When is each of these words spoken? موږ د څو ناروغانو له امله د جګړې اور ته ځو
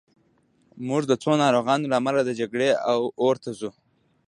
موږ 0.87 1.01
د 1.07 1.11
څو 1.23 1.31
ناروغانو 1.43 1.89
له 1.91 1.95
امله 2.01 2.21
د 2.25 2.29
جګړې 2.39 2.69
اور 3.23 3.35
ته 3.43 3.49
ځو 3.59 3.69